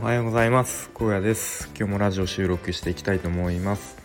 [0.00, 0.90] おはようございます。
[0.98, 1.68] 荒野です。
[1.76, 3.98] 今日もラジオ収録していきたいと思います。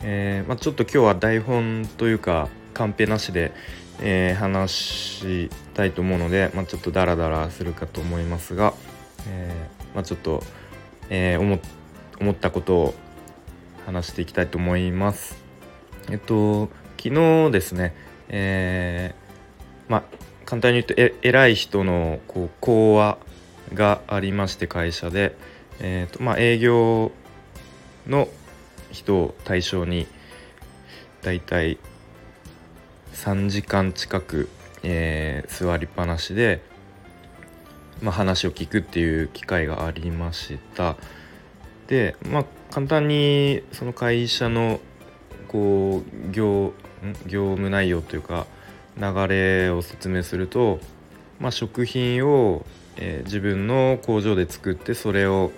[0.00, 3.52] えー、まあ、ちょっと今日は台本というかカンペなしで、
[4.00, 8.74] えー、話したいと思うので、まあ、ちょっとダラダラするかと思いますが、
[9.28, 10.40] えー、まあ、ちょっと、
[11.10, 11.58] え思
[12.20, 12.94] 思ったことを
[13.86, 15.36] 話していきたいと思います。
[16.12, 17.92] えっと昨日ですね
[18.28, 19.16] え
[19.88, 20.04] ま
[20.44, 23.18] 簡単に言うとえ偉い人のこう講話
[23.74, 25.36] がありまして会社で、
[25.80, 27.12] えーとまあ、営業
[28.06, 28.28] の
[28.90, 30.06] 人を対象に
[31.22, 31.78] だいたい
[33.14, 34.48] 3時間近く、
[34.82, 36.62] えー、座りっぱなしで、
[38.02, 40.96] まあ、話を聞くっていう機会がありました。
[41.86, 44.80] でまあ簡単にその会社の
[45.48, 46.72] こう業
[47.26, 48.46] 業務内容というか
[48.96, 50.78] 流れを説明すると、
[51.40, 52.64] まあ、食品を
[52.96, 55.52] えー、自分の工場で作ってそれを、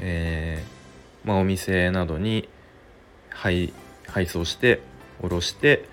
[0.00, 2.48] えー、まあ、お店などに
[3.30, 3.72] 配
[4.06, 4.80] 配送して
[5.22, 5.84] 卸して、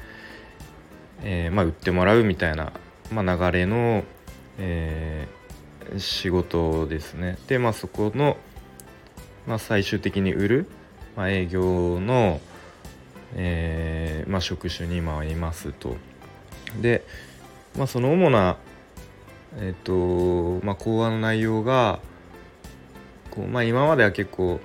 [1.21, 2.71] えー、まあ、売ってもらうみたいな、
[3.11, 4.03] まあ、流れの、
[4.59, 5.27] え
[5.97, 7.37] 仕事ですね。
[7.47, 8.37] でまあそこの、
[9.47, 10.67] まあ、最終的に売る、
[11.17, 12.39] まあ、営業の、
[13.35, 15.97] えまあ、職種に回りますと。
[16.81, 17.03] で、
[17.77, 18.57] まあ、その主な
[19.59, 21.99] えっ、とまあ講話の内容が
[23.33, 24.59] こう、まあ、今までは結構、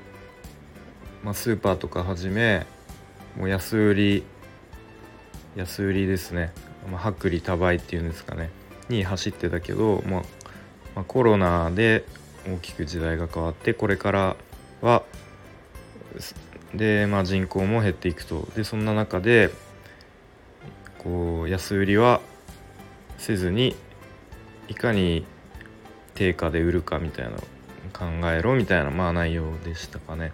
[1.24, 2.66] まあ、スーパーとかはじめ
[3.36, 4.24] もう安売り
[5.56, 6.52] 安売りですね、
[6.90, 8.50] まあ、薄利多売っていうんですかね。
[8.88, 10.22] に走ってたけど、まあ、
[10.94, 12.04] まあ、コロナで
[12.46, 14.36] 大きく時代が変わってこれから
[14.82, 15.02] は
[16.74, 18.48] で、まあ、人口も減っていくと。
[18.54, 19.50] でそんな中で
[20.98, 22.20] こう安売りは
[23.16, 23.74] せずに
[24.68, 25.24] いかに
[26.14, 27.32] 定価で売るかみたいな
[27.92, 30.32] 考えろみたいなまあ内容でしたかね。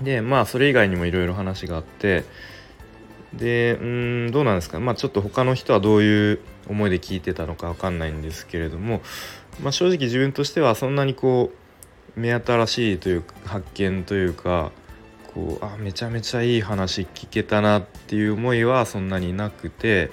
[0.00, 2.24] でまあそれ以外にもいろいろ話があって
[3.32, 4.78] でうんどうなんですか？
[4.80, 9.00] まあちょっと他の人はどういう思いで聞いてたのか分かんないんですけれども、
[9.62, 11.52] まあ、正直自分としてはそんなにこ
[12.16, 14.72] う目新しいというか発見というか
[15.32, 20.10] こうあめちゃめちゃいい話聞けたなっていう思いはそんなになくて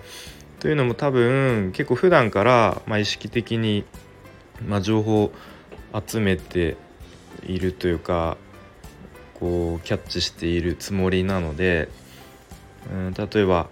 [0.63, 3.83] というのも多分結構普段から、まあ、意識的に、
[4.65, 5.33] まあ、情報を
[6.07, 6.77] 集めて
[7.45, 8.37] いるというか
[9.33, 11.89] こうキャッチしているつもりなので、
[12.89, 13.67] うん、例えば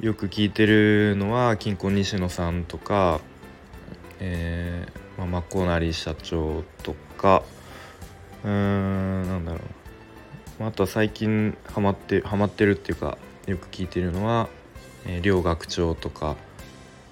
[0.00, 3.20] よく聞いてるのは金庫西野さんとか、
[4.18, 7.44] えーまあ、マコナリ社長とか
[8.42, 9.60] うーんなんだろ
[10.58, 10.64] う。
[10.64, 14.48] あとは最近ハマってハマってるっていうかよく聞いてるのは
[15.06, 16.36] えー、両学長とか、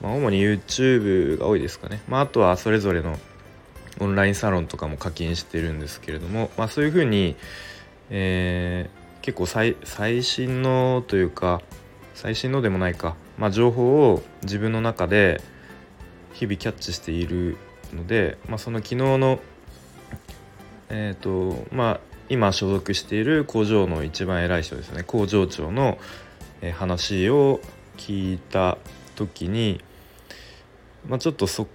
[0.00, 3.18] まあ、主に YouTube が多いですかね、まあ、あとはそれぞれの
[4.00, 7.36] オンラインサロンとかも課金してるんですけれども、まあ、そういうふうに、
[8.10, 11.60] えー、結構最最新のというか
[12.14, 15.40] 最新のでもないか、まあ、情報を自分の中で
[16.32, 17.56] 日々キャッチしている
[17.92, 19.38] ので、まあ、その昨日の
[20.88, 25.02] えっ、ー、とまあ今所属している工場の一番偉い人ですね。
[25.02, 25.98] 工場長の
[26.74, 27.60] 話を
[27.96, 28.78] 聞いた
[29.16, 29.80] 時に、
[31.06, 31.66] まあ、ちょっとそ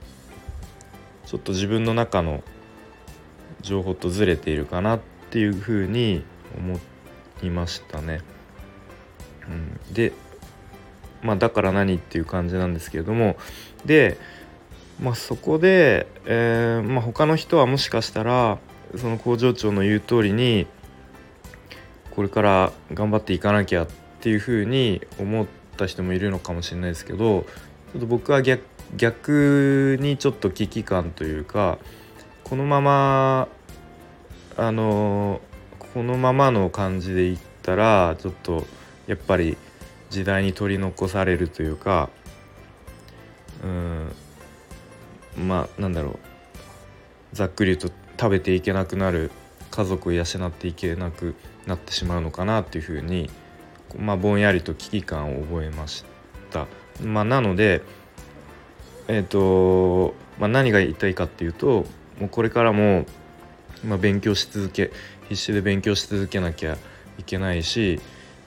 [1.25, 2.43] ちょっと自分の中の
[3.61, 6.23] 情報とずれているかなっていうふうに
[6.57, 6.79] 思
[7.43, 8.21] いましたね。
[9.47, 9.51] う
[9.91, 10.13] ん、で
[11.21, 13.37] まあだから何っていう感じなんですけれども
[13.85, 14.17] で、
[15.01, 18.59] まあ、そこで、えーまあ、他の人はもしかしたら
[18.95, 20.67] その工場長の言う通りに
[22.11, 23.87] これから頑張っていかなきゃっ
[24.21, 27.45] ていうふうに思った人もいるのかもしれないですけど
[27.93, 28.63] ちょっと僕は逆
[28.97, 31.77] 逆にちょっと危機感というか
[32.43, 33.47] このまま
[34.55, 35.41] あの
[35.93, 38.65] このままの感じでいったらちょっと
[39.07, 39.57] やっぱり
[40.09, 42.09] 時代に取り残されるというか
[43.63, 44.11] うん
[45.47, 46.19] まあなんだろう。
[47.33, 49.31] ざっくり言うと食べていけなくなる
[49.69, 51.35] 家族を養っていけなく
[51.65, 53.29] なってしまうのかなっていうふうに
[53.97, 56.03] まあ、ぼんやりと危機感を覚えまし
[56.51, 56.67] た。
[57.03, 57.81] まあ、なので、
[59.07, 61.85] えーとまあ、何が言いたいかっていうと
[62.19, 63.05] もうこれからも、
[63.85, 64.91] まあ、勉強し続け
[65.29, 66.77] 必死で勉強し続けなきゃ
[67.17, 67.99] いけないし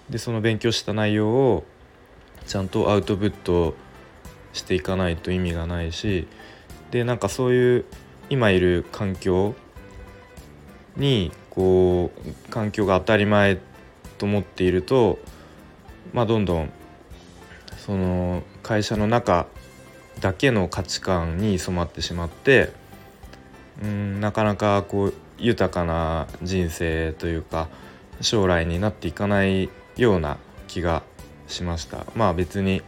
[0.09, 1.65] でその勉強した内容を
[2.47, 3.75] ちゃんとアウトプット
[4.53, 6.27] していかないと意味がないし
[6.91, 7.85] でなんかそういう
[8.29, 9.55] 今いる環境
[10.97, 13.59] にこう環境が当たり前
[14.21, 15.19] と思っていると
[16.13, 16.73] まあ、どんどん
[17.79, 19.47] その会社の中
[20.21, 22.73] だけの価値観に染まってしまって
[23.83, 27.69] うんなかなかこう豊かな人生というか
[28.21, 30.37] 将来になっていかないような
[30.69, 31.03] 気が
[31.47, 32.05] しました。
[32.15, 32.83] まあ別に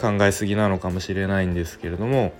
[0.00, 2.32] 考えすぎなのかもしれないんですけれども、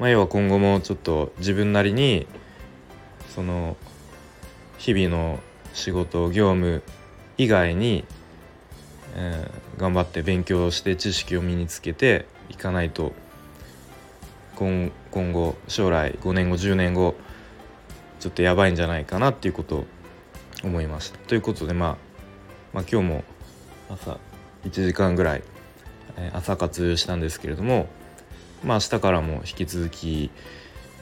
[0.00, 2.26] まあ、要は今後もちょっと自分なりに
[3.34, 3.76] その
[4.78, 5.38] 日々の
[5.72, 6.82] 仕事業務
[7.38, 8.04] 以外に、
[9.14, 13.12] えー、頑張って勉強して知識を身につけていかないと
[14.56, 17.14] 今今後将来5年後10年後
[18.20, 19.86] ちょっとやばいんじゃないかなっていうことを
[20.62, 21.18] 思いました。
[21.18, 21.96] ということで、まあ、
[22.72, 23.24] まあ今日も
[23.90, 24.18] 朝
[24.64, 25.42] 1時間ぐらい
[26.32, 27.88] 朝活したんですけれども
[28.64, 30.30] まあ明日からも引き続き、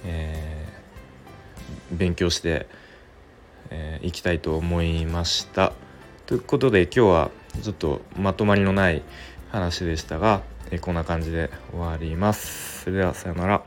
[0.04, 2.66] えー、勉強して、
[3.70, 5.72] えー、きたいと思いました。
[6.26, 7.30] ということで今日は
[7.62, 9.02] ちょっとまとまりのない
[9.50, 12.82] 話でしたが、えー、こんな感じで終わります。
[12.82, 13.62] それではさようなら。